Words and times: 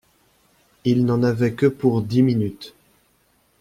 Il 0.83 1.05
n’en 1.05 1.21
avait 1.21 1.53
que 1.53 1.67
pour 1.67 2.01
dix 2.01 2.23
minutes. 2.23 2.73